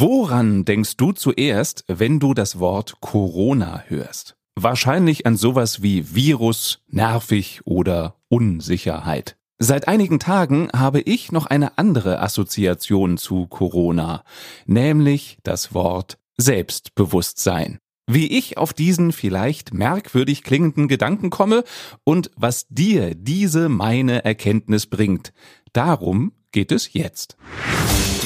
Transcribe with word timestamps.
Woran 0.00 0.64
denkst 0.64 0.96
du 0.96 1.10
zuerst, 1.10 1.84
wenn 1.88 2.20
du 2.20 2.32
das 2.32 2.60
Wort 2.60 3.00
Corona 3.00 3.82
hörst? 3.88 4.36
Wahrscheinlich 4.54 5.26
an 5.26 5.36
sowas 5.36 5.82
wie 5.82 6.14
Virus, 6.14 6.84
nervig 6.86 7.62
oder 7.64 8.14
Unsicherheit. 8.28 9.36
Seit 9.58 9.88
einigen 9.88 10.20
Tagen 10.20 10.68
habe 10.72 11.00
ich 11.00 11.32
noch 11.32 11.46
eine 11.46 11.78
andere 11.78 12.20
Assoziation 12.20 13.18
zu 13.18 13.48
Corona, 13.48 14.22
nämlich 14.66 15.38
das 15.42 15.74
Wort 15.74 16.16
Selbstbewusstsein. 16.36 17.80
Wie 18.06 18.38
ich 18.38 18.56
auf 18.56 18.72
diesen 18.72 19.10
vielleicht 19.10 19.74
merkwürdig 19.74 20.44
klingenden 20.44 20.86
Gedanken 20.86 21.28
komme 21.28 21.64
und 22.04 22.30
was 22.36 22.68
dir 22.68 23.16
diese 23.16 23.68
meine 23.68 24.24
Erkenntnis 24.24 24.86
bringt, 24.86 25.32
darum 25.72 26.34
geht 26.52 26.70
es 26.70 26.92
jetzt. 26.92 27.36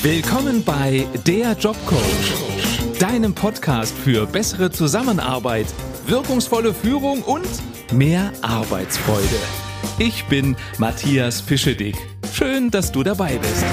Willkommen 0.02 0.64
bei 0.64 1.06
Der 1.28 1.52
Jobcoach, 1.52 2.98
deinem 2.98 3.36
Podcast 3.36 3.96
für 3.96 4.26
bessere 4.26 4.72
Zusammenarbeit, 4.72 5.66
wirkungsvolle 6.06 6.74
Führung 6.74 7.22
und 7.22 7.46
mehr 7.92 8.32
Arbeitsfreude. 8.42 9.38
Ich 10.00 10.24
bin 10.24 10.56
Matthias 10.78 11.40
Fischedick. 11.40 11.96
Schön, 12.32 12.72
dass 12.72 12.90
du 12.90 13.04
dabei 13.04 13.38
bist. 13.38 13.64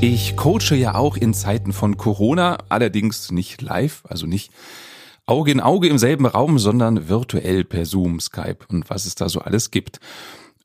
Ich 0.00 0.36
coache 0.36 0.74
ja 0.74 0.96
auch 0.96 1.16
in 1.16 1.34
Zeiten 1.34 1.72
von 1.72 1.96
Corona, 1.96 2.58
allerdings 2.68 3.30
nicht 3.30 3.62
live, 3.62 4.02
also 4.08 4.26
nicht 4.26 4.50
Auge 5.24 5.52
in 5.52 5.60
Auge 5.60 5.86
im 5.86 5.98
selben 5.98 6.26
Raum, 6.26 6.58
sondern 6.58 7.08
virtuell 7.08 7.62
per 7.62 7.86
Zoom, 7.86 8.18
Skype 8.18 8.58
und 8.68 8.90
was 8.90 9.06
es 9.06 9.14
da 9.14 9.28
so 9.28 9.38
alles 9.38 9.70
gibt. 9.70 10.00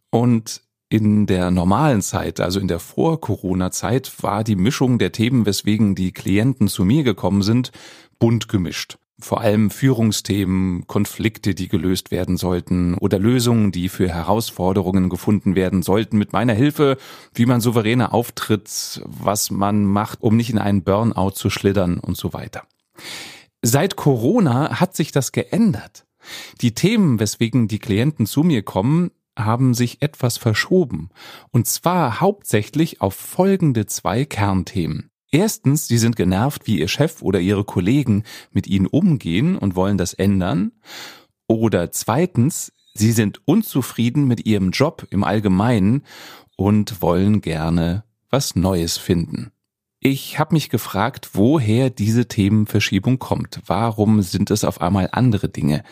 Und 0.10 0.64
in 0.90 1.28
der 1.28 1.52
normalen 1.52 2.02
Zeit, 2.02 2.40
also 2.40 2.60
in 2.60 2.68
der 2.68 2.80
Vor-Corona-Zeit, 2.80 4.12
war 4.24 4.44
die 4.44 4.56
Mischung 4.56 4.98
der 4.98 5.12
Themen, 5.12 5.46
weswegen 5.46 5.94
die 5.94 6.12
Klienten 6.12 6.68
zu 6.68 6.84
mir 6.84 7.04
gekommen 7.04 7.44
sind, 7.44 7.72
bunt 8.18 8.50
gemischt. 8.50 8.98
Vor 9.22 9.42
allem 9.42 9.70
Führungsthemen, 9.70 10.88
Konflikte, 10.88 11.54
die 11.54 11.68
gelöst 11.68 12.10
werden 12.10 12.38
sollten 12.38 12.96
oder 12.96 13.20
Lösungen, 13.20 13.72
die 13.72 13.90
für 13.90 14.08
Herausforderungen 14.08 15.10
gefunden 15.10 15.56
werden 15.56 15.84
sollten 15.84 16.18
mit 16.18 16.32
meiner 16.32 16.54
Hilfe, 16.54 16.98
wie 17.34 17.46
man 17.46 17.60
souveräner 17.60 18.14
auftritt, 18.14 19.02
was 19.06 19.52
man 19.52 19.84
macht, 19.84 20.22
um 20.22 20.38
nicht 20.38 20.50
in 20.50 20.58
einen 20.58 20.84
Burnout 20.84 21.32
zu 21.32 21.50
schlittern 21.50 22.00
und 22.00 22.16
so 22.16 22.32
weiter. 22.32 22.64
Seit 23.62 23.98
Corona 23.98 24.80
hat 24.80 24.96
sich 24.96 25.12
das 25.12 25.34
geändert. 25.34 26.06
Die 26.62 26.74
Themen, 26.74 27.20
weswegen 27.20 27.68
die 27.68 27.80
Klienten 27.80 28.26
zu 28.26 28.44
mir 28.44 28.64
kommen, 28.64 29.12
haben 29.46 29.74
sich 29.74 30.02
etwas 30.02 30.38
verschoben, 30.38 31.10
und 31.52 31.68
zwar 31.68 32.20
hauptsächlich 32.20 33.02
auf 33.02 33.16
folgende 33.16 33.86
zwei 33.86 34.26
Kernthemen. 34.26 35.10
Erstens, 35.32 35.88
sie 35.88 35.98
sind 35.98 36.16
genervt, 36.16 36.66
wie 36.66 36.80
ihr 36.80 36.88
Chef 36.88 37.22
oder 37.22 37.40
ihre 37.40 37.64
Kollegen 37.64 38.24
mit 38.52 38.68
ihnen 38.68 38.88
umgehen 38.88 39.58
und 39.58 39.76
wollen 39.76 39.98
das 39.98 40.14
ändern. 40.14 40.72
Oder 41.48 41.92
zweitens, 41.92 42.74
sie 42.94 43.12
sind 43.12 43.42
unzufrieden 43.46 44.26
mit 44.26 44.46
ihrem 44.46 44.72
Job 44.72 45.08
im 45.12 45.24
Allgemeinen 45.24 46.04
und 46.56 47.02
wollen 47.02 47.42
gerne 47.42 48.04
was 48.30 48.56
Neues 48.56 48.98
finden. 48.98 49.52
Ich 50.00 50.40
habe 50.40 50.56
mich 50.56 50.70
gefragt, 50.70 51.32
woher 51.34 51.90
diese 51.90 52.28
Themenverschiebung 52.28 53.20
kommt. 53.20 53.62
Warum 53.66 54.22
sind 54.22 54.50
es 54.50 54.64
auf 54.64 54.82
einmal 54.82 55.10
andere 55.12 55.50
Dinge, 55.50 55.84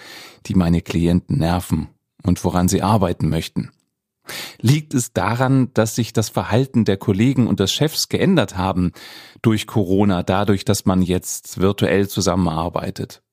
die 0.46 0.56
meine 0.56 0.82
Klienten 0.82 1.38
nerven 1.38 1.90
und 2.24 2.44
woran 2.44 2.68
sie 2.68 2.82
arbeiten 2.82 3.30
möchten. 3.30 3.72
Liegt 4.60 4.94
es 4.94 5.14
daran, 5.14 5.74
dass 5.74 5.96
sich 5.96 6.14
das 6.14 6.30
Verhalten 6.30 6.86
der 6.86 6.98
Kollegen 6.98 7.48
und 7.48 7.60
des 7.60 7.72
Chefs 7.72 8.10
geändert 8.10 8.58
haben 8.58 8.92
durch 9.42 9.68
Corona, 9.68 10.24
dadurch, 10.24 10.66
dass 10.66 10.86
man 10.86 11.02
jetzt 11.02 11.60
virtuell 11.60 12.08
zusammenarbeitet? 12.10 13.24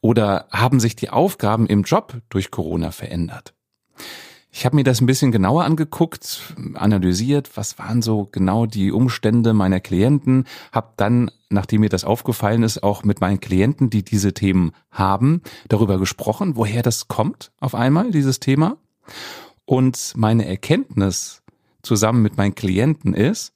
Oder 0.00 0.46
haben 0.50 0.80
sich 0.80 0.96
die 0.96 1.10
Aufgaben 1.10 1.66
im 1.66 1.82
Job 1.82 2.20
durch 2.28 2.50
Corona 2.50 2.90
verändert? 2.90 3.54
Ich 4.58 4.66
habe 4.66 4.74
mir 4.74 4.82
das 4.82 5.00
ein 5.00 5.06
bisschen 5.06 5.30
genauer 5.30 5.62
angeguckt, 5.62 6.56
analysiert, 6.74 7.56
was 7.56 7.78
waren 7.78 8.02
so 8.02 8.28
genau 8.32 8.66
die 8.66 8.90
Umstände 8.90 9.52
meiner 9.52 9.78
Klienten, 9.78 10.48
habe 10.72 10.94
dann, 10.96 11.30
nachdem 11.48 11.82
mir 11.82 11.88
das 11.88 12.02
aufgefallen 12.02 12.64
ist, 12.64 12.82
auch 12.82 13.04
mit 13.04 13.20
meinen 13.20 13.38
Klienten, 13.38 13.88
die 13.88 14.02
diese 14.02 14.34
Themen 14.34 14.72
haben, 14.90 15.42
darüber 15.68 16.00
gesprochen, 16.00 16.56
woher 16.56 16.82
das 16.82 17.06
kommt 17.06 17.52
auf 17.60 17.76
einmal, 17.76 18.10
dieses 18.10 18.40
Thema. 18.40 18.78
Und 19.64 20.14
meine 20.16 20.44
Erkenntnis 20.44 21.40
zusammen 21.82 22.22
mit 22.22 22.36
meinen 22.36 22.56
Klienten 22.56 23.14
ist, 23.14 23.52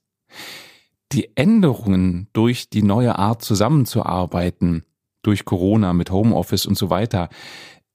die 1.10 1.36
Änderungen 1.36 2.28
durch 2.32 2.70
die 2.70 2.84
neue 2.84 3.18
Art 3.18 3.42
zusammenzuarbeiten, 3.42 4.84
durch 5.22 5.44
Corona 5.44 5.94
mit 5.94 6.12
Homeoffice 6.12 6.64
und 6.64 6.78
so 6.78 6.90
weiter, 6.90 7.28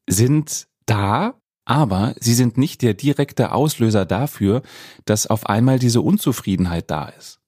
sind 0.08 0.68
da 0.86 1.36
aber 1.68 2.16
sie 2.18 2.34
sind 2.34 2.58
nicht 2.58 2.82
der 2.82 2.94
direkte 2.94 3.52
Auslöser 3.52 4.06
dafür, 4.06 4.62
dass 5.04 5.28
auf 5.28 5.48
einmal 5.48 5.80
diese 5.80 6.00
Unzufriedenheit 6.00 6.90
da 6.90 7.10
ist. 7.10 7.40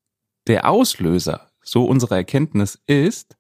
Der 0.48 0.70
Auslöser, 0.70 1.48
so 1.64 1.86
unsere 1.86 2.16
Erkenntnis 2.16 2.80
ist, 2.86 3.38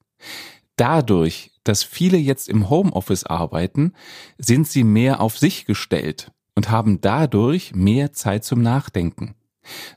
dadurch, 0.78 1.52
dass 1.66 1.84
viele 1.84 2.18
jetzt 2.18 2.48
im 2.48 2.70
Homeoffice 2.70 3.26
arbeiten, 3.26 3.94
sind 4.38 4.70
sie 4.70 4.86
mehr 4.86 5.20
auf 5.20 5.38
sich 5.38 5.66
gestellt 5.66 6.32
und 6.56 6.70
haben 6.70 7.02
dadurch 7.02 7.76
mehr 7.76 8.14
Zeit 8.14 8.46
zum 8.46 8.62
Nachdenken. 8.62 9.36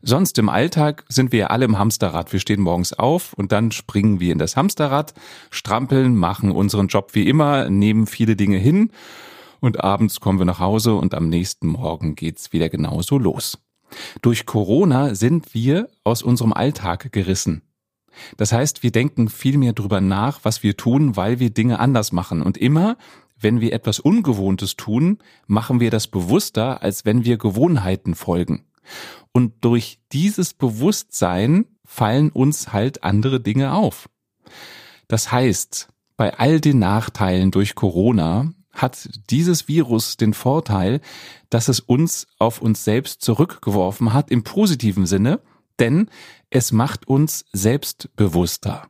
Sonst 0.03 0.37
im 0.39 0.49
Alltag 0.49 1.05
sind 1.09 1.31
wir 1.31 1.39
ja 1.39 1.47
alle 1.47 1.65
im 1.65 1.79
Hamsterrad. 1.79 2.33
Wir 2.33 2.41
stehen 2.41 2.61
morgens 2.61 2.93
auf 2.93 3.35
und 3.35 3.53
dann 3.53 3.71
springen 3.71 4.19
wir 4.19 4.33
in 4.33 4.39
das 4.39 4.57
Hamsterrad, 4.57 5.15
strampeln, 5.51 6.17
machen 6.17 6.51
unseren 6.51 6.89
Job 6.89 7.11
wie 7.15 7.29
immer, 7.29 7.71
nehmen 7.71 8.09
viele 8.09 8.35
Dinge 8.35 8.59
hin 8.59 8.91
und 9.63 9.83
abends 9.83 10.21
kommen 10.21 10.39
wir 10.39 10.45
nach 10.45 10.59
Hause 10.59 10.95
und 10.95 11.15
am 11.15 11.29
nächsten 11.29 11.69
Morgen 11.69 12.17
geht's 12.17 12.53
wieder 12.53 12.69
genauso 12.69 13.17
los. 13.17 13.59
Durch 14.21 14.45
Corona 14.45 15.15
sind 15.15 15.55
wir 15.55 15.89
aus 16.05 16.23
unserem 16.23 16.53
Alltag 16.53 17.13
gerissen. 17.13 17.63
Das 18.37 18.53
heißt, 18.53 18.83
wir 18.83 18.91
denken 18.91 19.29
viel 19.29 19.59
mehr 19.59 19.73
drüber 19.73 20.01
nach, 20.01 20.41
was 20.43 20.63
wir 20.63 20.77
tun, 20.77 21.17
weil 21.17 21.39
wir 21.39 21.51
Dinge 21.51 21.79
anders 21.79 22.13
machen. 22.13 22.43
Und 22.43 22.59
immer, 22.59 22.97
wenn 23.39 23.61
wir 23.61 23.73
etwas 23.73 24.01
Ungewohntes 24.01 24.77
tun, 24.77 25.19
machen 25.47 25.81
wir 25.81 25.91
das 25.91 26.09
bewusster, 26.09 26.83
als 26.83 27.05
wenn 27.05 27.25
wir 27.25 27.39
Gewohnheiten 27.39 28.15
folgen. 28.15 28.65
Und 29.33 29.65
durch 29.65 30.01
dieses 30.13 30.55
Bewusstsein 30.55 31.67
fallen 31.85 32.31
uns 32.31 32.73
halt 32.73 33.05
andere 33.05 33.41
Dinge 33.41 33.73
auf. 33.73 34.09
Das 35.07 35.31
heißt, 35.31 35.89
bei 36.17 36.37
all 36.39 36.61
den 36.61 36.81
Nachteilen 36.81 37.51
durch 37.51 37.75
Corona 37.75 38.53
hat 38.73 39.09
dieses 39.31 39.69
Virus 39.69 40.17
den 40.17 40.35
Vorteil, 40.35 41.01
dass 41.51 41.69
es 41.69 41.81
uns 41.81 42.27
auf 42.39 42.63
uns 42.63 42.85
selbst 42.85 43.23
zurückgeworfen 43.23 44.13
hat 44.13 44.31
im 44.31 44.43
positiven 44.45 45.07
Sinne, 45.07 45.41
denn 45.79 46.09
es 46.51 46.73
macht 46.73 47.07
uns 47.09 47.45
selbstbewusster. 47.53 48.89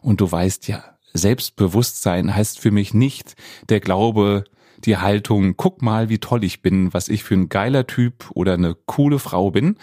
Und 0.00 0.20
du 0.20 0.30
weißt 0.30 0.68
ja, 0.68 0.84
Selbstbewusstsein 1.14 2.34
heißt 2.34 2.58
für 2.58 2.70
mich 2.70 2.94
nicht 2.94 3.34
der 3.68 3.80
Glaube, 3.80 4.44
die 4.84 4.96
Haltung, 4.96 5.56
guck 5.56 5.82
mal, 5.82 6.08
wie 6.08 6.18
toll 6.18 6.44
ich 6.44 6.62
bin, 6.62 6.92
was 6.92 7.08
ich 7.08 7.22
für 7.22 7.34
ein 7.34 7.48
geiler 7.48 7.86
Typ 7.86 8.30
oder 8.34 8.54
eine 8.54 8.74
coole 8.74 9.18
Frau 9.18 9.50
bin, 9.50 9.76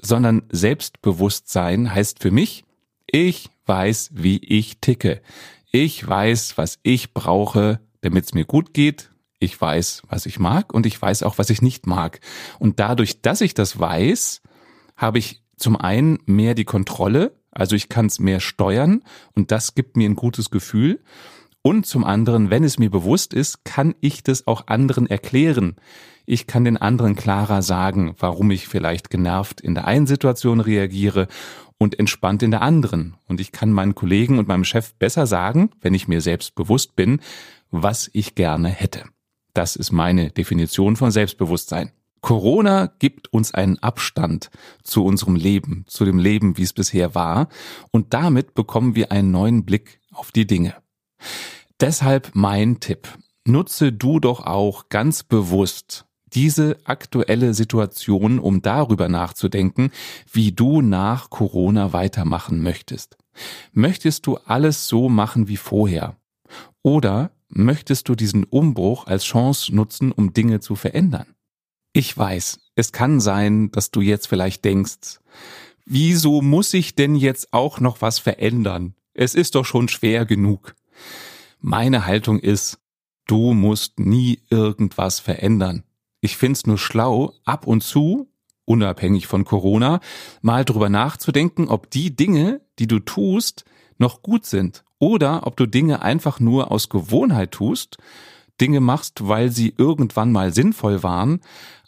sondern 0.00 0.42
Selbstbewusstsein 0.50 1.94
heißt 1.94 2.20
für 2.20 2.30
mich, 2.30 2.64
ich 3.06 3.50
weiß, 3.66 4.10
wie 4.14 4.38
ich 4.38 4.80
ticke. 4.80 5.22
Ich 5.70 6.06
weiß, 6.06 6.58
was 6.58 6.78
ich 6.82 7.14
brauche, 7.14 7.80
damit 8.02 8.26
es 8.26 8.34
mir 8.34 8.44
gut 8.44 8.74
geht. 8.74 9.10
Ich 9.38 9.60
weiß, 9.60 10.02
was 10.08 10.26
ich 10.26 10.38
mag 10.38 10.72
und 10.72 10.86
ich 10.86 11.00
weiß 11.00 11.24
auch, 11.24 11.38
was 11.38 11.50
ich 11.50 11.62
nicht 11.62 11.86
mag. 11.86 12.20
Und 12.58 12.78
dadurch, 12.78 13.22
dass 13.22 13.40
ich 13.40 13.54
das 13.54 13.80
weiß, 13.80 14.42
habe 14.96 15.18
ich 15.18 15.42
zum 15.56 15.76
einen 15.76 16.18
mehr 16.26 16.54
die 16.54 16.64
Kontrolle, 16.64 17.34
also 17.50 17.74
ich 17.74 17.88
kann 17.88 18.06
es 18.06 18.20
mehr 18.20 18.40
steuern 18.40 19.02
und 19.34 19.50
das 19.50 19.74
gibt 19.74 19.96
mir 19.96 20.08
ein 20.08 20.16
gutes 20.16 20.50
Gefühl. 20.50 21.00
Und 21.62 21.86
zum 21.86 22.04
anderen, 22.04 22.50
wenn 22.50 22.64
es 22.64 22.78
mir 22.78 22.90
bewusst 22.90 23.32
ist, 23.34 23.64
kann 23.64 23.94
ich 24.00 24.24
das 24.24 24.46
auch 24.48 24.66
anderen 24.66 25.06
erklären. 25.06 25.76
Ich 26.26 26.46
kann 26.46 26.64
den 26.64 26.76
anderen 26.76 27.14
klarer 27.14 27.62
sagen, 27.62 28.14
warum 28.18 28.50
ich 28.50 28.66
vielleicht 28.66 29.10
genervt 29.10 29.60
in 29.60 29.74
der 29.74 29.86
einen 29.86 30.06
Situation 30.06 30.60
reagiere 30.60 31.28
und 31.78 31.98
entspannt 31.98 32.42
in 32.42 32.50
der 32.50 32.62
anderen. 32.62 33.16
Und 33.28 33.40
ich 33.40 33.52
kann 33.52 33.70
meinen 33.72 33.94
Kollegen 33.94 34.38
und 34.38 34.48
meinem 34.48 34.64
Chef 34.64 34.94
besser 34.94 35.26
sagen, 35.26 35.70
wenn 35.80 35.94
ich 35.94 36.08
mir 36.08 36.20
selbst 36.20 36.54
bewusst 36.54 36.96
bin, 36.96 37.20
was 37.72 38.08
ich 38.12 38.36
gerne 38.36 38.68
hätte. 38.68 39.04
Das 39.54 39.74
ist 39.74 39.90
meine 39.90 40.30
Definition 40.30 40.94
von 40.94 41.10
Selbstbewusstsein. 41.10 41.90
Corona 42.20 42.86
gibt 43.00 43.32
uns 43.32 43.52
einen 43.52 43.78
Abstand 43.80 44.50
zu 44.84 45.04
unserem 45.04 45.34
Leben, 45.34 45.84
zu 45.88 46.04
dem 46.04 46.18
Leben, 46.18 46.56
wie 46.56 46.62
es 46.62 46.72
bisher 46.72 47.16
war, 47.16 47.48
und 47.90 48.14
damit 48.14 48.54
bekommen 48.54 48.94
wir 48.94 49.10
einen 49.10 49.32
neuen 49.32 49.64
Blick 49.64 49.98
auf 50.12 50.30
die 50.30 50.46
Dinge. 50.46 50.76
Deshalb 51.80 52.30
mein 52.34 52.78
Tipp. 52.78 53.08
Nutze 53.44 53.92
du 53.92 54.20
doch 54.20 54.46
auch 54.46 54.88
ganz 54.88 55.24
bewusst 55.24 56.06
diese 56.32 56.78
aktuelle 56.84 57.54
Situation, 57.54 58.38
um 58.38 58.62
darüber 58.62 59.08
nachzudenken, 59.08 59.90
wie 60.32 60.52
du 60.52 60.80
nach 60.80 61.28
Corona 61.28 61.92
weitermachen 61.92 62.62
möchtest. 62.62 63.16
Möchtest 63.72 64.26
du 64.26 64.36
alles 64.36 64.86
so 64.86 65.08
machen 65.08 65.48
wie 65.48 65.56
vorher? 65.56 66.16
Oder 66.82 67.32
möchtest 67.52 68.08
du 68.08 68.14
diesen 68.14 68.44
Umbruch 68.44 69.06
als 69.06 69.24
Chance 69.24 69.74
nutzen, 69.74 70.12
um 70.12 70.32
Dinge 70.32 70.60
zu 70.60 70.74
verändern? 70.74 71.26
Ich 71.92 72.16
weiß, 72.16 72.60
es 72.74 72.92
kann 72.92 73.20
sein, 73.20 73.70
dass 73.70 73.90
du 73.90 74.00
jetzt 74.00 74.26
vielleicht 74.26 74.64
denkst, 74.64 75.20
wieso 75.84 76.40
muss 76.40 76.72
ich 76.74 76.94
denn 76.94 77.14
jetzt 77.14 77.52
auch 77.52 77.80
noch 77.80 78.00
was 78.00 78.18
verändern? 78.18 78.94
Es 79.14 79.34
ist 79.34 79.54
doch 79.54 79.66
schon 79.66 79.88
schwer 79.88 80.24
genug. 80.24 80.74
Meine 81.60 82.06
Haltung 82.06 82.38
ist, 82.38 82.78
du 83.26 83.52
musst 83.52 84.00
nie 84.00 84.40
irgendwas 84.48 85.20
verändern. 85.20 85.84
Ich 86.20 86.36
find's 86.36 86.66
nur 86.66 86.78
schlau, 86.78 87.34
ab 87.44 87.66
und 87.66 87.82
zu, 87.82 88.32
unabhängig 88.64 89.26
von 89.26 89.44
Corona, 89.44 90.00
mal 90.40 90.64
drüber 90.64 90.88
nachzudenken, 90.88 91.68
ob 91.68 91.90
die 91.90 92.16
Dinge, 92.16 92.62
die 92.78 92.86
du 92.86 93.00
tust, 93.00 93.64
noch 93.98 94.22
gut 94.22 94.46
sind 94.46 94.84
oder 95.02 95.48
ob 95.48 95.56
du 95.56 95.66
Dinge 95.66 96.02
einfach 96.02 96.38
nur 96.38 96.70
aus 96.70 96.88
Gewohnheit 96.88 97.50
tust, 97.50 97.96
Dinge 98.60 98.78
machst, 98.78 99.26
weil 99.26 99.50
sie 99.50 99.74
irgendwann 99.76 100.30
mal 100.30 100.54
sinnvoll 100.54 101.02
waren, 101.02 101.40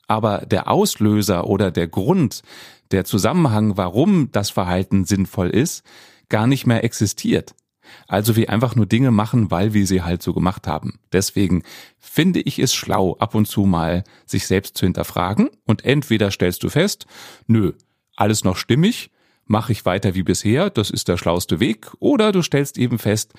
aber 0.09 0.39
der 0.39 0.69
Auslöser 0.69 1.47
oder 1.47 1.71
der 1.71 1.87
Grund, 1.87 2.43
der 2.91 3.05
Zusammenhang, 3.05 3.77
warum 3.77 4.33
das 4.33 4.51
Verhalten 4.51 5.05
sinnvoll 5.05 5.51
ist, 5.51 5.85
gar 6.29 6.49
nicht 6.49 6.67
mehr 6.67 6.83
existiert. 6.83 7.55
Also 8.09 8.35
wir 8.35 8.51
einfach 8.51 8.75
nur 8.75 8.87
Dinge 8.87 9.13
machen, 9.13 9.49
weil 9.49 9.75
wir 9.75 9.87
sie 9.87 10.03
halt 10.03 10.21
so 10.21 10.35
gemacht 10.35 10.67
haben. 10.67 10.99
Deswegen 11.13 11.63
finde 12.01 12.41
ich 12.41 12.59
es 12.59 12.75
schlau, 12.75 13.15
ab 13.21 13.37
und 13.37 13.47
zu 13.47 13.61
mal 13.65 14.03
sich 14.27 14.49
selbst 14.49 14.77
zu 14.77 14.87
hinterfragen 14.87 15.51
und 15.67 15.85
entweder 15.85 16.33
stellst 16.33 16.65
du 16.65 16.69
fest, 16.69 17.07
nö, 17.47 17.75
alles 18.17 18.43
noch 18.43 18.57
stimmig, 18.57 19.13
mache 19.47 19.73
ich 19.73 19.85
weiter 19.85 20.15
wie 20.15 20.23
bisher, 20.23 20.71
das 20.71 20.91
ist 20.91 21.09
der 21.09 21.17
schlauste 21.17 21.61
Weg, 21.61 21.93
oder 21.99 22.33
du 22.33 22.43
stellst 22.43 22.79
eben 22.79 22.99
fest, 22.99 23.33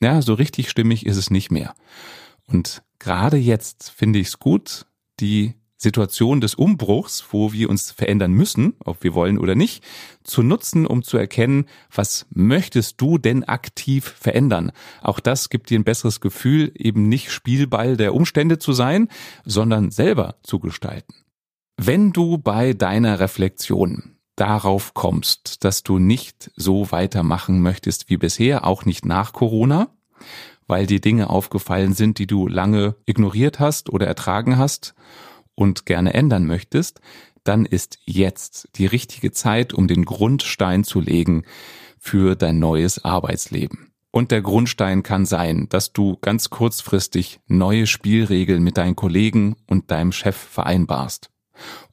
ja, 0.00 0.22
so 0.22 0.34
richtig 0.34 0.70
stimmig 0.70 1.06
ist 1.06 1.16
es 1.16 1.30
nicht 1.30 1.50
mehr. 1.50 1.74
Und 2.46 2.82
gerade 2.98 3.36
jetzt 3.36 3.90
finde 3.90 4.18
ich 4.18 4.28
es 4.28 4.38
gut, 4.38 4.86
die 5.20 5.54
Situation 5.78 6.40
des 6.40 6.56
Umbruchs, 6.56 7.24
wo 7.30 7.52
wir 7.52 7.70
uns 7.70 7.92
verändern 7.92 8.32
müssen, 8.32 8.74
ob 8.84 9.04
wir 9.04 9.14
wollen 9.14 9.38
oder 9.38 9.54
nicht, 9.54 9.84
zu 10.24 10.42
nutzen, 10.42 10.86
um 10.86 11.04
zu 11.04 11.16
erkennen, 11.16 11.66
was 11.94 12.26
möchtest 12.30 13.00
du 13.00 13.16
denn 13.16 13.44
aktiv 13.44 14.04
verändern? 14.18 14.72
Auch 15.02 15.20
das 15.20 15.50
gibt 15.50 15.70
dir 15.70 15.78
ein 15.78 15.84
besseres 15.84 16.20
Gefühl, 16.20 16.72
eben 16.74 17.08
nicht 17.08 17.30
Spielball 17.30 17.96
der 17.96 18.12
Umstände 18.14 18.58
zu 18.58 18.72
sein, 18.72 19.08
sondern 19.44 19.92
selber 19.92 20.36
zu 20.42 20.58
gestalten. 20.58 21.14
Wenn 21.76 22.12
du 22.12 22.38
bei 22.38 22.72
deiner 22.72 23.20
Reflexion 23.20 24.17
darauf 24.40 24.94
kommst, 24.94 25.64
dass 25.64 25.82
du 25.82 25.98
nicht 25.98 26.50
so 26.56 26.90
weitermachen 26.92 27.60
möchtest 27.60 28.08
wie 28.08 28.16
bisher, 28.16 28.66
auch 28.66 28.84
nicht 28.84 29.04
nach 29.04 29.32
Corona, 29.32 29.88
weil 30.66 30.86
dir 30.86 31.00
Dinge 31.00 31.30
aufgefallen 31.30 31.94
sind, 31.94 32.18
die 32.18 32.26
du 32.26 32.46
lange 32.46 32.94
ignoriert 33.06 33.58
hast 33.58 33.90
oder 33.90 34.06
ertragen 34.06 34.56
hast 34.56 34.94
und 35.54 35.86
gerne 35.86 36.14
ändern 36.14 36.46
möchtest, 36.46 37.00
dann 37.42 37.64
ist 37.64 37.98
jetzt 38.04 38.68
die 38.76 38.86
richtige 38.86 39.32
Zeit, 39.32 39.72
um 39.72 39.88
den 39.88 40.04
Grundstein 40.04 40.84
zu 40.84 41.00
legen 41.00 41.44
für 41.98 42.36
dein 42.36 42.58
neues 42.58 43.04
Arbeitsleben. 43.04 43.90
Und 44.10 44.30
der 44.30 44.42
Grundstein 44.42 45.02
kann 45.02 45.26
sein, 45.26 45.68
dass 45.68 45.92
du 45.92 46.16
ganz 46.20 46.50
kurzfristig 46.50 47.40
neue 47.46 47.86
Spielregeln 47.86 48.62
mit 48.62 48.76
deinen 48.76 48.96
Kollegen 48.96 49.56
und 49.66 49.90
deinem 49.90 50.12
Chef 50.12 50.36
vereinbarst. 50.36 51.30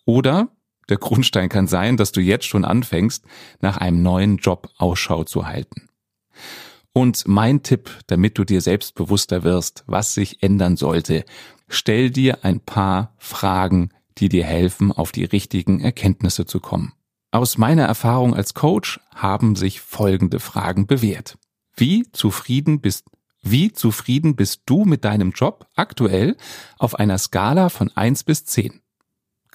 Oder 0.06 0.55
der 0.90 0.98
Grundstein 0.98 1.50
kann 1.50 1.68
sein, 1.68 1.98
dass 1.98 2.12
du 2.12 2.22
jetzt 2.22 2.46
schon 2.46 2.66
anfängst, 2.66 3.26
nach 3.60 3.78
einem 3.78 4.02
neuen 4.02 4.38
Job 4.38 4.70
Ausschau 4.78 5.24
zu 5.24 5.48
halten. 5.48 5.90
Und 6.94 7.28
mein 7.28 7.64
Tipp, 7.64 7.90
damit 8.08 8.38
du 8.38 8.46
dir 8.46 8.62
selbst 8.62 8.96
bewusster 8.96 9.44
wirst, 9.44 9.84
was 9.86 10.14
sich 10.14 10.42
ändern 10.44 10.78
sollte, 10.78 11.26
stell 11.68 12.10
dir 12.10 12.46
ein 12.46 12.62
paar 12.62 13.14
Fragen, 13.18 13.90
die 14.18 14.30
dir 14.30 14.46
helfen, 14.46 14.92
auf 14.92 15.12
die 15.12 15.26
richtigen 15.26 15.82
Erkenntnisse 15.82 16.46
zu 16.46 16.60
kommen. 16.60 16.94
Aus 17.32 17.58
meiner 17.58 17.84
Erfahrung 17.84 18.34
als 18.34 18.54
Coach 18.54 19.02
haben 19.14 19.58
sich 19.58 19.82
folgende 19.82 20.40
Fragen 20.40 20.88
bewährt. 20.88 21.38
Wie 21.76 22.10
zufrieden 22.12 22.80
bist 22.80 23.06
wie 23.48 23.72
zufrieden 23.72 24.36
bist 24.36 24.64
du 24.66 24.86
mit 24.86 25.06
deinem 25.06 25.30
Job 25.30 25.68
aktuell 25.76 26.36
auf 26.80 26.96
einer 26.96 27.20
Skala 27.20 27.70
von 27.70 27.92
eins 27.96 28.24
bis 28.24 28.44
zehn? 28.44 28.82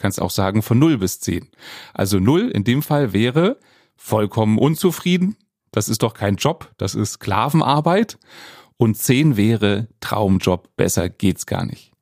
Kannst 0.01 0.21
auch 0.21 0.31
sagen 0.31 0.63
von 0.63 0.79
null 0.79 0.97
bis 0.97 1.21
zehn. 1.21 1.51
Also 1.93 2.19
null 2.19 2.49
in 2.49 2.65
dem 2.65 2.83
Fall 2.83 3.13
wäre 3.13 3.59
vollkommen 3.97 4.57
unzufrieden, 4.57 5.37
das 5.73 5.91
ist 5.91 6.03
doch 6.03 6.15
kein 6.15 6.37
Job, 6.37 6.73
das 6.79 6.95
ist 6.95 7.13
Sklavenarbeit. 7.13 8.19
Und 8.79 8.97
zehn 8.97 9.37
wäre 9.37 9.89
Traumjob, 10.01 10.75
besser 10.75 11.11
geht's 11.11 11.45
gar 11.45 11.67
nicht. 11.67 11.93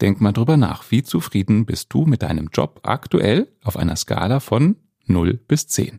Denk 0.00 0.22
mal 0.22 0.32
drüber 0.32 0.56
nach, 0.56 0.90
wie 0.90 1.02
zufrieden 1.02 1.66
bist 1.66 1.92
du 1.92 2.06
mit 2.06 2.22
deinem 2.22 2.48
Job 2.50 2.80
aktuell 2.82 3.52
auf 3.62 3.76
einer 3.76 3.96
Skala 3.96 4.40
von 4.40 4.76
0 5.04 5.34
bis 5.34 5.66
10. 5.68 5.98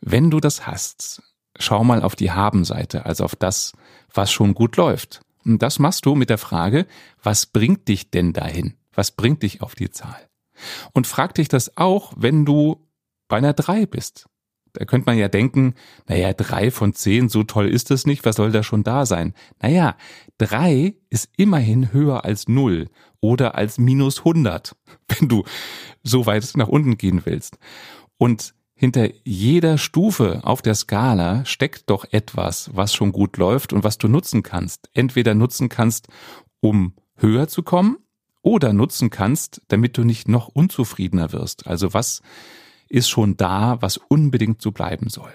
Wenn 0.00 0.30
du 0.30 0.40
das 0.40 0.66
hast, 0.66 1.22
schau 1.58 1.84
mal 1.84 2.02
auf 2.02 2.16
die 2.16 2.30
Haben-Seite, 2.30 3.04
also 3.04 3.24
auf 3.24 3.36
das, 3.36 3.72
was 4.12 4.32
schon 4.32 4.54
gut 4.54 4.78
läuft. 4.78 5.20
Und 5.44 5.60
das 5.60 5.78
machst 5.78 6.06
du 6.06 6.14
mit 6.14 6.30
der 6.30 6.38
Frage, 6.38 6.86
was 7.22 7.44
bringt 7.44 7.88
dich 7.88 8.10
denn 8.10 8.32
dahin? 8.32 8.74
Was 8.96 9.12
bringt 9.12 9.44
dich 9.44 9.62
auf 9.62 9.76
die 9.76 9.90
Zahl? 9.90 10.28
Und 10.92 11.06
frag 11.06 11.34
dich 11.34 11.46
das 11.46 11.76
auch, 11.76 12.12
wenn 12.16 12.44
du 12.44 12.88
bei 13.28 13.36
einer 13.36 13.52
3 13.52 13.86
bist. 13.86 14.26
Da 14.72 14.84
könnte 14.84 15.06
man 15.06 15.16
ja 15.16 15.28
denken, 15.28 15.74
naja, 16.06 16.34
drei 16.34 16.70
von 16.70 16.92
zehn, 16.92 17.30
so 17.30 17.44
toll 17.44 17.66
ist 17.66 17.90
es 17.90 18.06
nicht, 18.06 18.26
was 18.26 18.36
soll 18.36 18.52
da 18.52 18.62
schon 18.62 18.82
da 18.82 19.06
sein? 19.06 19.32
Naja, 19.62 19.96
drei 20.36 20.96
ist 21.08 21.30
immerhin 21.38 21.94
höher 21.94 22.26
als 22.26 22.46
null 22.46 22.90
oder 23.20 23.54
als 23.54 23.78
minus 23.78 24.18
100, 24.18 24.76
wenn 25.08 25.28
du 25.28 25.44
so 26.02 26.26
weit 26.26 26.46
nach 26.56 26.68
unten 26.68 26.98
gehen 26.98 27.22
willst. 27.24 27.58
Und 28.18 28.54
hinter 28.74 29.08
jeder 29.24 29.78
Stufe 29.78 30.40
auf 30.44 30.60
der 30.60 30.74
Skala 30.74 31.46
steckt 31.46 31.88
doch 31.88 32.04
etwas, 32.10 32.70
was 32.74 32.94
schon 32.94 33.12
gut 33.12 33.38
läuft 33.38 33.72
und 33.72 33.82
was 33.82 33.96
du 33.96 34.08
nutzen 34.08 34.42
kannst. 34.42 34.90
Entweder 34.92 35.34
nutzen 35.34 35.70
kannst, 35.70 36.08
um 36.60 36.92
höher 37.16 37.48
zu 37.48 37.62
kommen, 37.62 37.96
oder 38.46 38.72
nutzen 38.72 39.10
kannst, 39.10 39.60
damit 39.66 39.98
du 39.98 40.04
nicht 40.04 40.28
noch 40.28 40.46
unzufriedener 40.46 41.32
wirst. 41.32 41.66
Also 41.66 41.92
was 41.92 42.22
ist 42.88 43.08
schon 43.08 43.36
da, 43.36 43.82
was 43.82 43.96
unbedingt 43.96 44.62
so 44.62 44.70
bleiben 44.70 45.08
soll. 45.08 45.32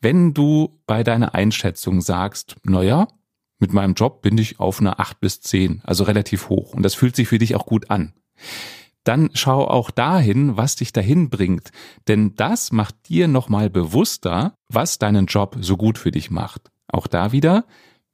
Wenn 0.00 0.32
du 0.32 0.80
bei 0.86 1.04
deiner 1.04 1.34
Einschätzung 1.34 2.00
sagst, 2.00 2.56
naja, 2.64 3.06
mit 3.58 3.74
meinem 3.74 3.92
Job 3.92 4.22
bin 4.22 4.38
ich 4.38 4.58
auf 4.60 4.80
einer 4.80 4.98
8 4.98 5.20
bis 5.20 5.42
10, 5.42 5.82
also 5.84 6.04
relativ 6.04 6.48
hoch 6.48 6.72
und 6.72 6.82
das 6.82 6.94
fühlt 6.94 7.14
sich 7.16 7.28
für 7.28 7.36
dich 7.38 7.54
auch 7.54 7.66
gut 7.66 7.90
an, 7.90 8.14
dann 9.04 9.28
schau 9.34 9.68
auch 9.68 9.90
dahin, 9.90 10.56
was 10.56 10.76
dich 10.76 10.94
dahin 10.94 11.28
bringt, 11.28 11.70
denn 12.08 12.34
das 12.34 12.72
macht 12.72 13.10
dir 13.10 13.28
nochmal 13.28 13.68
bewusster, 13.68 14.54
was 14.68 14.98
deinen 14.98 15.26
Job 15.26 15.58
so 15.60 15.76
gut 15.76 15.98
für 15.98 16.10
dich 16.10 16.30
macht. 16.30 16.70
Auch 16.88 17.08
da 17.08 17.32
wieder, 17.32 17.66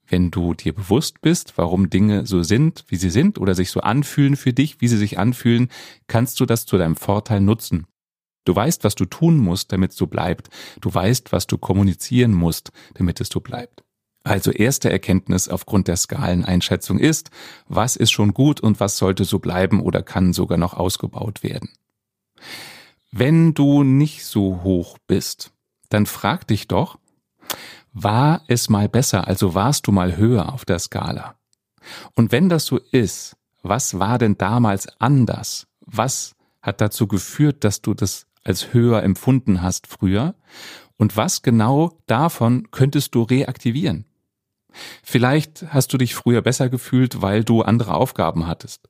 wenn 0.09 0.31
du 0.31 0.55
dir 0.55 0.75
bewusst 0.75 1.21
bist, 1.21 1.55
warum 1.57 1.91
Dinge 1.91 2.27
so 2.27 2.43
sind, 2.43 2.85
wie 2.89 2.97
sie 2.97 3.11
sind 3.11 3.39
oder 3.39 3.55
sich 3.55 3.71
so 3.71 3.81
anfühlen 3.81 4.37
für 4.37 4.53
dich, 4.53 4.81
wie 4.81 4.89
sie 4.89 4.97
sich 4.97 5.19
anfühlen, 5.19 5.69
kannst 6.07 6.41
du 6.41 6.47
das 6.47 6.67
zu 6.67 6.79
deinem 6.79 6.97
Vorteil 6.97 7.41
nutzen. 7.41 7.87
Du 8.45 8.57
weißt, 8.57 8.85
was 8.85 8.95
du 8.95 9.05
tun 9.05 9.39
musst, 9.39 9.73
damit 9.73 9.91
es 9.91 9.99
so 9.99 10.07
bleibt. 10.07 10.49
Du 10.81 10.93
weißt, 10.93 11.33
was 11.33 11.47
du 11.47 11.59
kommunizieren 11.59 12.33
musst, 12.33 12.73
damit 12.95 13.21
es 13.21 13.29
so 13.29 13.41
bleibt. 13.41 13.85
Also 14.25 14.51
erste 14.51 14.91
Erkenntnis 14.91 15.49
aufgrund 15.49 15.89
der 15.89 15.97
Skaleneinschätzung 15.97 16.99
ist, 16.99 17.31
was 17.67 17.97
ist 17.97 18.11
schon 18.11 18.35
gut 18.35 18.61
und 18.61 18.81
was 18.81 18.99
sollte 18.99 19.25
so 19.25 19.39
bleiben 19.39 19.81
oder 19.81 20.03
kann 20.03 20.33
sogar 20.33 20.59
noch 20.59 20.75
ausgebaut 20.75 21.43
werden. 21.43 21.71
Wenn 23.11 23.55
du 23.55 23.85
nicht 23.85 24.25
so 24.25 24.63
hoch 24.63 24.99
bist, 25.07 25.53
dann 25.89 26.07
frag 26.07 26.47
dich 26.47 26.69
doch, 26.69 26.99
war 28.03 28.43
es 28.49 28.69
mal 28.69 28.89
besser, 28.89 29.27
also 29.27 29.55
warst 29.55 29.87
du 29.87 29.93
mal 29.93 30.17
höher 30.17 30.53
auf 30.53 30.65
der 30.65 30.79
Skala? 30.79 31.35
Und 32.15 32.33
wenn 32.33 32.49
das 32.49 32.67
so 32.67 32.79
ist, 32.79 33.37
was 33.63 33.99
war 33.99 34.19
denn 34.19 34.37
damals 34.39 34.89
anders? 35.01 35.67
Was 35.81 36.35
hat 36.63 36.81
dazu 36.81 37.07
geführt, 37.07 37.65
dass 37.65 37.83
du 37.83 37.95
das 37.95 38.27
als 38.45 38.73
höher 38.73 39.03
empfunden 39.03 39.63
hast 39.63 39.87
früher 39.87 40.35
und 40.97 41.17
was 41.17 41.43
genau 41.43 41.99
davon 42.07 42.71
könntest 42.71 43.15
du 43.15 43.23
reaktivieren. 43.23 44.05
Vielleicht 45.03 45.67
hast 45.73 45.93
du 45.93 45.99
dich 45.99 46.15
früher 46.15 46.43
besser 46.43 46.69
gefühlt, 46.69 47.23
weil 47.23 47.45
du 47.45 47.63
andere 47.63 47.95
Aufgaben 47.95 48.47
hattest. 48.47 48.89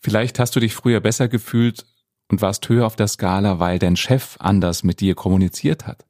Vielleicht 0.00 0.38
hast 0.38 0.56
du 0.56 0.60
dich 0.60 0.74
früher 0.74 1.00
besser 1.00 1.28
gefühlt 1.28 1.86
und 2.30 2.40
warst 2.40 2.68
höher 2.68 2.86
auf 2.86 2.96
der 2.96 3.08
Skala, 3.08 3.58
weil 3.58 3.78
dein 3.78 3.96
Chef 3.96 4.36
anders 4.38 4.82
mit 4.82 5.00
dir 5.00 5.14
kommuniziert 5.14 5.86
hat. 5.86 6.04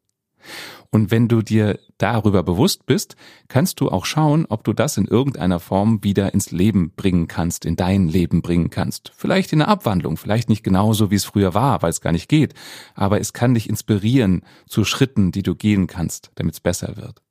Und 0.93 1.13
wenn 1.13 1.29
du 1.29 1.41
dir 1.41 1.79
darüber 1.99 2.43
bewusst 2.43 2.85
bist, 2.85 3.15
kannst 3.47 3.81
du 3.81 3.91
auch 3.91 4.05
schauen, 4.05 4.45
ob 4.49 4.65
du 4.65 4.73
das 4.73 4.97
in 4.97 5.07
irgendeiner 5.07 5.61
Form 5.61 6.03
wieder 6.03 6.35
ins 6.35 6.51
Leben 6.51 6.91
bringen 6.97 7.29
kannst, 7.29 7.65
in 7.65 7.77
dein 7.77 8.09
Leben 8.09 8.43
bringen 8.43 8.71
kannst. 8.71 9.13
Vielleicht 9.17 9.53
in 9.53 9.63
einer 9.63 9.71
Abwandlung, 9.71 10.17
vielleicht 10.17 10.49
nicht 10.49 10.65
genauso, 10.65 11.13
wie 11.13 11.17
es 11.17 11.25
früher 11.25 11.55
war, 11.55 11.83
weil 11.83 11.91
es 11.91 12.01
gar 12.01 12.13
nicht 12.13 12.29
geht, 12.29 12.55
aber 12.95 13.21
es 13.21 13.33
kann 13.33 13.55
dich 13.55 13.69
inspirieren 13.69 14.43
zu 14.67 14.85
Schritten, 14.85 15.31
die 15.31 15.45
du 15.45 15.55
gehen 15.55 15.87
kannst, 15.87 16.33
damit 16.35 16.55
es 16.55 16.61
besser 16.61 16.97
wird. 16.97 17.23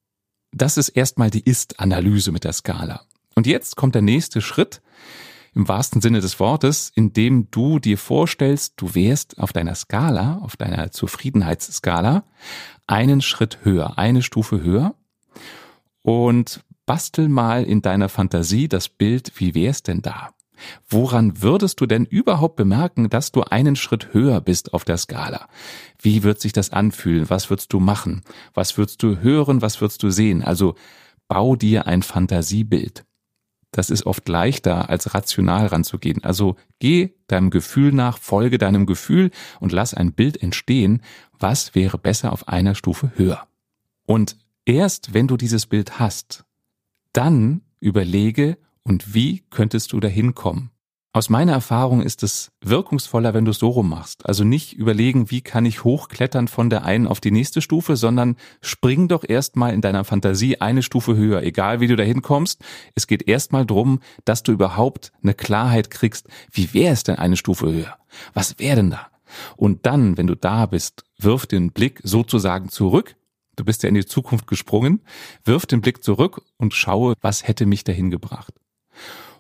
Das 0.52 0.78
ist 0.78 0.90
erstmal 0.90 1.30
die 1.30 1.44
Ist-Analyse 1.44 2.32
mit 2.32 2.46
der 2.46 2.54
Skala. 2.54 3.02
Und 3.36 3.46
jetzt 3.46 3.76
kommt 3.76 3.94
der 3.94 4.02
nächste 4.02 4.42
Schritt, 4.42 4.82
im 5.54 5.68
wahrsten 5.68 6.02
Sinne 6.02 6.22
des 6.22 6.40
Wortes, 6.40 6.92
indem 6.94 7.50
du 7.52 7.80
dir 7.80 7.98
vorstellst, 7.98 8.74
du 8.78 8.96
wärst 8.96 9.40
auf 9.40 9.54
deiner 9.54 9.76
Skala, 9.76 10.40
auf 10.42 10.58
deiner 10.58 10.92
Zufriedenheitsskala, 10.92 12.24
einen 12.88 13.22
Schritt 13.22 13.60
höher, 13.64 13.98
eine 13.98 14.22
Stufe 14.22 14.62
höher 14.62 14.96
und 16.02 16.64
bastel 16.86 17.30
mal 17.30 17.64
in 17.64 17.82
deiner 17.82 18.10
Fantasie 18.10 18.68
das 18.68 18.90
Bild, 18.90 19.34
wie 19.36 19.54
wär's 19.54 19.84
denn 19.84 20.02
da? 20.02 20.30
Woran 20.90 21.42
würdest 21.42 21.80
du 21.80 21.86
denn 21.86 22.06
überhaupt 22.06 22.56
bemerken, 22.56 23.10
dass 23.10 23.32
du 23.32 23.44
einen 23.44 23.76
Schritt 23.76 24.14
höher 24.14 24.42
bist 24.42 24.74
auf 24.74 24.84
der 24.84 24.98
Skala? 24.98 25.48
Wie 26.02 26.24
wird 26.24 26.42
sich 26.42 26.54
das 26.54 26.72
anfühlen? 26.72 27.30
Was 27.30 27.50
würdest 27.50 27.72
du 27.74 27.80
machen? 27.80 28.24
Was 28.54 28.78
würdest 28.78 29.02
du 29.04 29.20
hören? 29.20 29.62
Was 29.62 29.82
würdest 29.82 30.04
du 30.04 30.10
sehen? 30.10 30.44
Also 30.44 30.76
bau 31.28 31.56
dir 31.56 31.88
ein 31.88 32.02
Fantasiebild. 32.02 33.06
Das 33.72 33.90
ist 33.90 34.06
oft 34.06 34.28
leichter, 34.28 34.90
als 34.90 35.14
rational 35.14 35.68
ranzugehen. 35.68 36.24
Also 36.24 36.56
geh 36.80 37.14
deinem 37.28 37.50
Gefühl 37.52 37.92
nach, 37.92 38.18
folge 38.18 38.58
deinem 38.58 38.86
Gefühl 38.86 39.32
und 39.60 39.72
lass 39.72 39.94
ein 39.94 40.14
Bild 40.14 40.42
entstehen, 40.42 41.02
was 41.38 41.76
wäre 41.76 41.98
besser 41.98 42.34
auf 42.34 42.48
einer 42.48 42.76
Stufe 42.76 43.12
höher. 43.16 43.48
Und 44.06 44.38
erst 44.66 45.14
wenn 45.14 45.28
du 45.28 45.38
dieses 45.38 45.68
Bild 45.68 46.00
hast, 46.00 46.46
dann 47.14 47.62
überlege, 47.80 48.58
und 48.84 49.14
wie 49.14 49.44
könntest 49.52 49.94
du 49.94 50.00
dahin 50.00 50.34
kommen? 50.34 50.72
Aus 51.12 51.30
meiner 51.30 51.54
Erfahrung 51.54 52.04
ist 52.04 52.22
es 52.22 52.52
wirkungsvoller, 52.62 53.34
wenn 53.34 53.44
du 53.44 53.50
es 53.50 53.58
so 53.58 53.70
rum 53.70 53.90
machst. 53.90 54.28
Also 54.28 54.44
nicht 54.44 54.74
überlegen, 54.74 55.32
wie 55.32 55.42
kann 55.42 55.66
ich 55.66 55.84
hochklettern 55.84 56.48
von 56.48 56.70
der 56.70 56.86
einen 56.86 57.08
auf 57.08 57.20
die 57.20 57.32
nächste 57.32 57.62
Stufe, 57.62 57.96
sondern 57.96 58.36
spring 58.62 59.08
doch 59.08 59.24
erstmal 59.28 59.74
in 59.74 59.82
deiner 59.82 60.04
Fantasie 60.04 60.62
eine 60.62 60.84
Stufe 60.84 61.16
höher, 61.16 61.42
egal 61.42 61.80
wie 61.80 61.88
du 61.88 61.96
dahin 61.96 62.22
kommst. 62.22 62.62
Es 62.94 63.08
geht 63.08 63.28
erstmal 63.28 63.66
drum, 63.66 64.02
dass 64.24 64.44
du 64.44 64.52
überhaupt 64.52 65.12
eine 65.24 65.34
Klarheit 65.34 65.90
kriegst, 65.90 66.28
wie 66.52 66.76
wäre 66.76 66.94
es 66.94 67.04
denn 67.04 67.16
eine 67.16 67.38
Stufe 67.38 67.72
höher? 67.72 67.98
Was 68.36 68.60
wäre 68.60 68.76
denn 68.76 68.92
da? 68.92 69.08
Und 69.58 69.88
dann, 69.88 70.16
wenn 70.16 70.28
du 70.28 70.36
da 70.36 70.68
bist, 70.68 71.06
wirf 71.18 71.48
den 71.48 71.72
Blick 71.72 72.02
sozusagen 72.04 72.70
zurück. 72.70 73.16
Du 73.56 73.66
bist 73.66 73.82
ja 73.82 73.90
in 73.90 73.96
die 73.96 74.06
Zukunft 74.06 74.46
gesprungen. 74.46 75.02
Wirf 75.44 75.66
den 75.66 75.82
Blick 75.82 76.04
zurück 76.04 76.44
und 76.58 76.76
schaue, 76.76 77.16
was 77.20 77.48
hätte 77.48 77.66
mich 77.66 77.84
dahin 77.84 78.12
gebracht. 78.12 78.54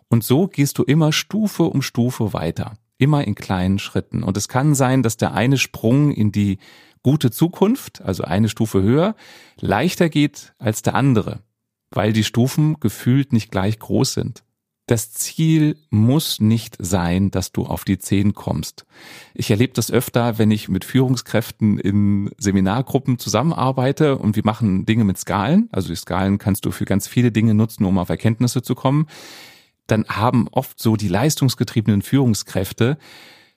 Und 0.09 0.23
so 0.23 0.47
gehst 0.47 0.77
du 0.77 0.83
immer 0.83 1.11
Stufe 1.13 1.63
um 1.63 1.81
Stufe 1.81 2.33
weiter, 2.33 2.73
immer 2.97 3.25
in 3.25 3.35
kleinen 3.35 3.79
Schritten. 3.79 4.23
Und 4.23 4.35
es 4.37 4.47
kann 4.47 4.75
sein, 4.75 5.03
dass 5.03 5.17
der 5.17 5.33
eine 5.33 5.57
Sprung 5.57 6.11
in 6.11 6.31
die 6.31 6.57
gute 7.03 7.31
Zukunft, 7.31 8.01
also 8.01 8.23
eine 8.23 8.49
Stufe 8.49 8.81
höher, 8.81 9.15
leichter 9.59 10.09
geht 10.09 10.53
als 10.57 10.81
der 10.81 10.95
andere, 10.95 11.39
weil 11.91 12.11
die 12.11 12.23
Stufen 12.23 12.79
gefühlt 12.79 13.31
nicht 13.31 13.51
gleich 13.51 13.79
groß 13.79 14.13
sind. 14.13 14.43
Das 14.87 15.11
Ziel 15.11 15.77
muss 15.91 16.39
nicht 16.39 16.75
sein, 16.79 17.29
dass 17.29 17.51
du 17.51 17.67
auf 17.67 17.85
die 17.85 17.99
Zehn 17.99 18.33
kommst. 18.33 18.87
Ich 19.35 19.51
erlebe 19.51 19.73
das 19.73 19.91
öfter, 19.91 20.39
wenn 20.39 20.49
ich 20.49 20.67
mit 20.67 20.83
Führungskräften 20.83 21.77
in 21.77 22.31
Seminargruppen 22.39 23.19
zusammenarbeite 23.19 24.17
und 24.17 24.35
wir 24.35 24.43
machen 24.43 24.87
Dinge 24.87 25.03
mit 25.03 25.19
Skalen. 25.19 25.69
Also 25.71 25.89
die 25.89 25.95
Skalen 25.95 26.39
kannst 26.39 26.65
du 26.65 26.71
für 26.71 26.85
ganz 26.85 27.07
viele 27.07 27.31
Dinge 27.31 27.53
nutzen, 27.53 27.85
um 27.85 27.99
auf 27.99 28.09
Erkenntnisse 28.09 28.63
zu 28.63 28.73
kommen 28.73 29.05
dann 29.91 30.05
haben 30.07 30.47
oft 30.51 30.81
so 30.81 30.95
die 30.95 31.07
leistungsgetriebenen 31.07 32.01
Führungskräfte 32.01 32.97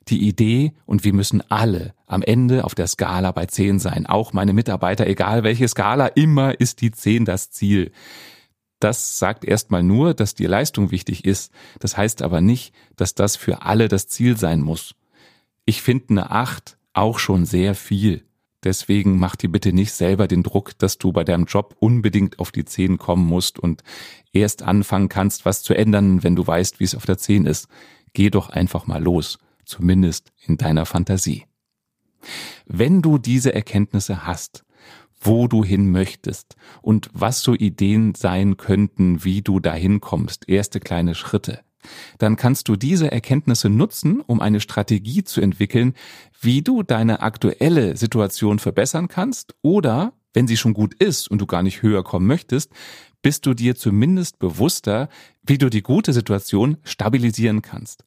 die 0.09 0.27
Idee, 0.27 0.73
und 0.85 1.05
wir 1.05 1.13
müssen 1.13 1.43
alle 1.49 1.95
am 2.07 2.23
Ende 2.23 2.65
auf 2.65 2.75
der 2.75 2.89
Skala 2.89 3.31
bei 3.33 3.47
10 3.47 3.79
sein, 3.79 4.07
auch 4.07 4.33
meine 4.33 4.53
Mitarbeiter, 4.53 5.07
egal 5.07 5.45
welche 5.45 5.69
Skala, 5.69 6.09
immer 6.09 6.59
ist 6.61 6.81
die 6.81 6.91
10 6.91 7.25
das 7.25 7.51
Ziel. 7.51 7.93
Das 8.81 9.21
sagt 9.21 9.45
erstmal 9.45 9.85
nur, 9.85 10.13
dass 10.13 10.35
die 10.35 10.47
Leistung 10.47 10.91
wichtig 10.91 11.25
ist. 11.25 11.53
Das 11.79 11.97
heißt 11.97 12.21
aber 12.21 12.41
nicht, 12.41 12.75
dass 12.97 13.15
das 13.15 13.37
für 13.37 13.63
alle 13.63 13.87
das 13.87 14.09
Ziel 14.09 14.37
sein 14.37 14.61
muss. 14.61 14.97
Ich 15.65 15.83
finde 15.83 16.07
eine 16.11 16.31
8 16.33 16.79
auch 16.93 17.21
schon 17.21 17.45
sehr 17.47 17.77
viel. 17.77 18.25
Deswegen 18.65 19.19
mach 19.19 19.35
dir 19.35 19.51
bitte 19.51 19.73
nicht 19.73 19.93
selber 19.93 20.29
den 20.29 20.43
Druck, 20.43 20.79
dass 20.79 20.99
du 20.99 21.13
bei 21.13 21.25
deinem 21.25 21.47
Job 21.47 21.77
unbedingt 21.81 22.39
auf 22.39 22.53
die 22.53 22.65
10 22.65 22.99
kommen 22.99 23.27
musst 23.27 23.59
und 23.59 23.83
erst 24.33 24.63
anfangen 24.63 25.09
kannst, 25.09 25.45
was 25.45 25.63
zu 25.63 25.75
ändern, 25.75 26.23
wenn 26.23 26.37
du 26.37 26.47
weißt, 26.47 26.79
wie 26.79 26.85
es 26.85 26.95
auf 26.95 27.05
der 27.05 27.19
10 27.19 27.47
ist. 27.47 27.69
Geh 28.13 28.31
doch 28.31 28.51
einfach 28.51 28.87
mal 28.87 29.03
los, 29.03 29.39
zumindest 29.65 30.33
in 30.47 30.59
deiner 30.59 30.87
Fantasie. 30.87 31.45
Wenn 32.67 33.03
du 33.03 33.19
diese 33.19 33.53
Erkenntnisse 33.53 34.27
hast, 34.27 34.65
wo 35.21 35.49
du 35.49 35.65
hin 35.65 35.91
möchtest 35.91 36.57
und 36.83 37.11
was 37.13 37.43
so 37.43 37.55
Ideen 37.55 38.15
sein 38.15 38.57
könnten, 38.57 39.25
wie 39.25 39.43
du 39.43 39.61
dahin 39.61 40.01
kommst, 40.01 40.49
erste 40.49 40.81
kleine 40.81 41.15
Schritte, 41.15 41.61
dann 42.19 42.37
kannst 42.37 42.69
du 42.69 42.77
diese 42.77 43.11
Erkenntnisse 43.11 43.69
nutzen, 43.69 44.21
um 44.21 44.41
eine 44.41 44.61
Strategie 44.61 45.25
zu 45.25 45.41
entwickeln, 45.41 45.95
wie 46.41 46.63
du 46.63 46.83
deine 46.83 47.21
aktuelle 47.21 47.97
Situation 47.97 48.59
verbessern 48.59 49.09
kannst 49.09 49.55
oder, 49.63 50.13
wenn 50.35 50.47
sie 50.47 50.57
schon 50.57 50.75
gut 50.75 50.95
ist 50.95 51.31
und 51.31 51.41
du 51.41 51.47
gar 51.47 51.63
nicht 51.63 51.83
höher 51.83 52.03
kommen 52.03 52.27
möchtest, 52.27 52.73
bist 53.23 53.47
du 53.47 53.55
dir 53.55 53.77
zumindest 53.77 54.39
bewusster, 54.39 55.09
wie 55.43 55.59
du 55.59 55.71
die 55.71 55.83
gute 55.83 56.13
Situation 56.13 56.79
stabilisieren 56.83 57.63
kannst. 57.63 58.05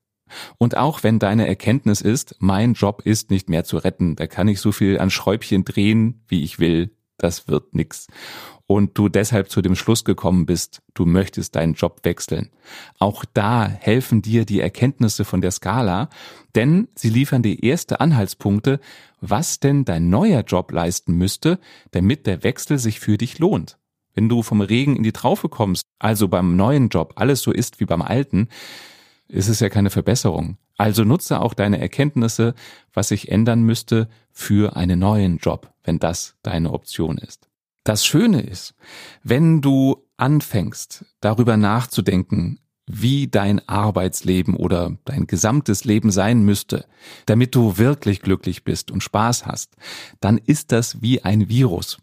Und 0.57 0.75
auch 0.75 1.03
wenn 1.03 1.19
deine 1.19 1.47
Erkenntnis 1.47 2.01
ist, 2.01 2.35
mein 2.39 2.73
Job 2.73 3.03
ist 3.05 3.29
nicht 3.29 3.47
mehr 3.47 3.63
zu 3.63 3.77
retten, 3.77 4.15
da 4.15 4.27
kann 4.27 4.47
ich 4.47 4.59
so 4.59 4.71
viel 4.71 4.99
an 4.99 5.11
Schräubchen 5.11 5.63
drehen, 5.63 6.23
wie 6.27 6.43
ich 6.43 6.59
will, 6.59 6.95
das 7.17 7.47
wird 7.47 7.73
nix 7.73 8.07
und 8.67 8.97
du 8.97 9.09
deshalb 9.09 9.49
zu 9.49 9.61
dem 9.61 9.75
Schluss 9.75 10.05
gekommen 10.05 10.45
bist, 10.45 10.81
du 10.93 11.05
möchtest 11.05 11.55
deinen 11.55 11.73
Job 11.73 11.99
wechseln. 12.03 12.49
Auch 12.99 13.25
da 13.33 13.67
helfen 13.67 14.21
dir 14.21 14.45
die 14.45 14.59
Erkenntnisse 14.59 15.23
von 15.25 15.41
der 15.41 15.51
Skala, 15.51 16.09
denn 16.55 16.87
sie 16.95 17.09
liefern 17.09 17.43
dir 17.43 17.61
erste 17.61 17.99
Anhaltspunkte, 17.99 18.79
was 19.21 19.59
denn 19.59 19.85
dein 19.85 20.09
neuer 20.09 20.41
Job 20.41 20.71
leisten 20.71 21.15
müsste, 21.15 21.59
damit 21.91 22.25
der 22.25 22.43
Wechsel 22.43 22.79
sich 22.79 22.99
für 22.99 23.17
dich 23.17 23.39
lohnt. 23.39 23.77
Wenn 24.13 24.29
du 24.29 24.41
vom 24.41 24.61
Regen 24.61 24.95
in 24.95 25.03
die 25.03 25.11
Traufe 25.11 25.49
kommst, 25.49 25.83
also 25.99 26.27
beim 26.27 26.55
neuen 26.55 26.89
Job 26.89 27.13
alles 27.17 27.41
so 27.41 27.51
ist 27.51 27.79
wie 27.79 27.85
beim 27.85 28.01
alten, 28.01 28.47
ist 29.27 29.49
es 29.49 29.59
ja 29.59 29.69
keine 29.69 29.89
Verbesserung. 29.89 30.57
Also 30.77 31.03
nutze 31.03 31.41
auch 31.41 31.53
deine 31.53 31.79
Erkenntnisse, 31.79 32.53
was 32.93 33.09
sich 33.09 33.29
ändern 33.29 33.63
müsste 33.63 34.09
für 34.31 34.75
einen 34.75 34.99
neuen 34.99 35.37
Job, 35.37 35.73
wenn 35.83 35.99
das 35.99 36.35
deine 36.43 36.71
Option 36.71 37.17
ist. 37.17 37.49
Das 37.85 38.03
Schöne 38.03 38.41
ist, 38.41 38.73
wenn 39.23 39.61
du 39.61 40.07
anfängst, 40.17 41.05
darüber 41.21 41.55
nachzudenken, 41.55 42.59
wie 42.87 43.27
dein 43.27 43.67
Arbeitsleben 43.69 44.55
oder 44.55 44.97
dein 45.05 45.27
gesamtes 45.27 45.85
Leben 45.85 46.09
sein 46.09 46.41
müsste, 46.41 46.87
damit 47.27 47.53
du 47.53 47.77
wirklich 47.77 48.23
glücklich 48.23 48.63
bist 48.63 48.89
und 48.89 49.03
Spaß 49.03 49.45
hast, 49.45 49.75
dann 50.19 50.39
ist 50.39 50.71
das 50.71 51.03
wie 51.03 51.23
ein 51.23 51.47
Virus. 51.47 51.99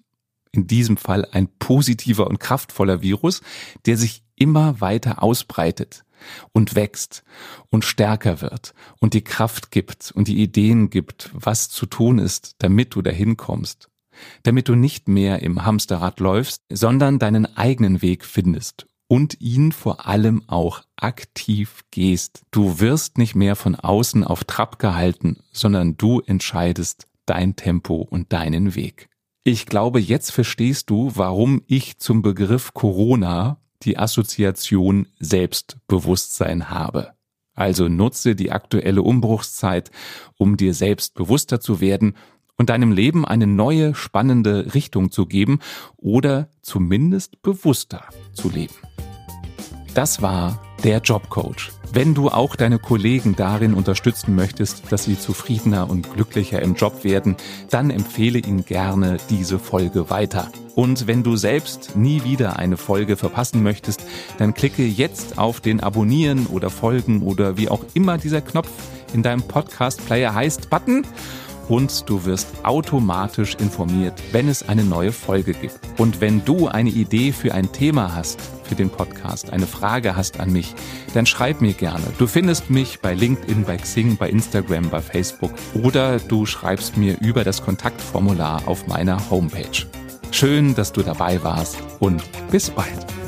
In 0.53 0.69
diesem 0.69 0.97
Fall 0.97 1.27
ein 1.33 1.49
positiver 1.59 2.29
und 2.29 2.39
kraftvoller 2.39 3.03
Virus, 3.03 3.41
der 3.85 3.97
sich 3.97 4.23
immer 4.37 4.81
weiter 4.81 5.21
ausbreitet 5.21 6.05
und 6.53 6.77
wächst 6.77 7.25
und 7.71 7.85
stärker 7.85 8.41
wird 8.41 8.73
und 9.01 9.15
die 9.15 9.25
Kraft 9.25 9.73
gibt 9.73 10.13
und 10.13 10.29
die 10.29 10.41
Ideen 10.41 10.91
gibt, 10.91 11.31
was 11.33 11.71
zu 11.71 11.87
tun 11.87 12.21
ist, 12.21 12.55
damit 12.59 12.95
du 12.95 13.03
dahin 13.03 13.37
kommst 13.37 13.89
damit 14.43 14.69
du 14.69 14.75
nicht 14.75 15.09
mehr 15.09 15.43
im 15.43 15.65
Hamsterrad 15.65 16.21
läufst, 16.21 16.63
sondern 16.71 17.19
deinen 17.19 17.57
eigenen 17.57 18.03
Weg 18.03 18.25
findest 18.25 18.87
und 19.09 19.41
ihn 19.41 19.73
vor 19.73 20.07
allem 20.07 20.43
auch 20.49 20.83
aktiv 20.97 21.83
gehst. 21.91 22.43
Du 22.51 22.81
wirst 22.81 23.19
nicht 23.19 23.35
mehr 23.35 23.57
von 23.57 23.75
außen 23.75 24.25
auf 24.25 24.45
Trab 24.45 24.79
gehalten, 24.79 25.39
sondern 25.53 25.97
du 25.99 26.21
entscheidest 26.21 27.07
dein 27.27 27.55
Tempo 27.55 27.97
und 27.97 28.33
deinen 28.33 28.75
Weg. 28.75 29.11
Ich 29.45 29.67
glaube, 29.67 30.01
jetzt 30.01 30.31
verstehst 30.31 30.89
du, 30.89 31.13
warum 31.15 31.63
ich 31.67 31.99
zum 31.99 32.23
Begriff 32.23 32.75
Corona 32.75 33.59
die 33.83 33.99
Assoziation 33.99 35.09
Selbstbewusstsein 35.19 36.71
habe. 36.71 37.13
Also 37.55 37.89
nutze 37.89 38.35
die 38.35 38.51
aktuelle 38.51 39.03
Umbruchszeit, 39.03 39.91
um 40.39 40.57
dir 40.57 40.75
selbst 40.75 41.15
bewusster 41.15 41.61
zu 41.61 41.81
werden 41.81 42.15
und 42.57 42.71
deinem 42.71 42.93
Leben 42.93 43.25
eine 43.25 43.47
neue, 43.47 43.95
spannende 43.95 44.75
Richtung 44.75 45.11
zu 45.11 45.27
geben 45.27 45.61
oder 45.97 46.49
zumindest 46.63 47.43
bewusster 47.43 48.05
zu 48.33 48.51
leben. 48.51 48.75
Das 49.95 50.23
war 50.23 50.63
der 50.85 50.99
Jobcoach. 50.99 51.71
Wenn 51.93 52.15
du 52.15 52.31
auch 52.31 52.57
deine 52.57 52.79
Kollegen 52.79 53.37
darin 53.37 53.75
unterstützen 53.75 54.35
möchtest, 54.35 54.91
dass 54.91 55.05
sie 55.05 55.19
zufriedener 55.19 55.91
und 55.91 56.11
glücklicher 56.15 56.63
im 56.63 56.75
Job 56.75 57.05
werden, 57.05 57.37
dann 57.69 57.91
empfehle 57.91 58.39
ihnen 58.39 58.65
gerne 58.65 59.19
diese 59.29 59.59
Folge 59.59 60.09
weiter. 60.09 60.51
Und 60.75 61.07
wenn 61.07 61.23
du 61.23 61.37
selbst 61.37 61.95
nie 61.95 62.25
wieder 62.25 62.59
eine 62.59 62.79
Folge 62.79 63.19
verpassen 63.19 63.63
möchtest, 63.63 64.07
dann 64.39 64.55
klicke 64.55 64.85
jetzt 64.85 65.37
auf 65.37 65.61
den 65.61 65.81
Abonnieren 65.81 66.47
oder 66.47 66.71
Folgen 66.71 67.21
oder 67.21 67.59
wie 67.59 67.69
auch 67.69 67.85
immer 67.93 68.17
dieser 68.17 68.41
Knopf 68.41 68.71
in 69.13 69.23
deinem 69.23 69.43
Podcast-Player 69.43 70.35
heißt 70.35 70.71
Button 70.71 71.05
und 71.69 72.09
du 72.09 72.25
wirst 72.25 72.49
automatisch 72.63 73.55
informiert, 73.57 74.15
wenn 74.33 74.49
es 74.49 74.69
eine 74.69 74.85
neue 74.85 75.13
Folge 75.13 75.53
gibt. 75.53 75.79
Und 75.99 76.21
wenn 76.21 76.45
du 76.45 76.69
eine 76.69 76.91
Idee 76.91 77.33
für 77.33 77.55
ein 77.55 77.73
Thema 77.73 78.15
hast, 78.15 78.41
für 78.65 78.75
den 78.75 78.91
Podcast, 78.91 79.53
eine 79.53 79.67
Frage 79.67 80.17
hast 80.17 80.41
an 80.41 80.53
mich, 80.53 80.75
dann 81.15 81.27
schreib 81.27 81.61
mir 81.61 81.75
gerne. 81.75 82.05
Du 82.19 82.27
findest 82.27 82.71
mich 82.71 83.01
bei 83.01 83.15
LinkedIn, 83.15 83.65
bei 83.65 83.77
Xing, 83.77 84.17
bei 84.17 84.31
Instagram, 84.31 84.89
bei 84.91 85.01
Facebook 85.01 85.53
oder 85.75 86.19
du 86.19 86.47
schreibst 86.47 86.97
mir 86.97 87.19
über 87.21 87.45
das 87.45 87.63
Kontaktformular 87.63 88.63
auf 88.67 88.87
meiner 88.87 89.31
Homepage. 89.31 89.87
Schön, 90.31 90.75
dass 90.75 90.93
du 90.93 91.03
dabei 91.03 91.43
warst 91.43 91.77
und 92.01 92.23
bis 92.51 92.71
bald. 92.71 93.22